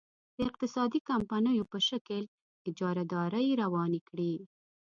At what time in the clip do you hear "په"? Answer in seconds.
1.71-1.77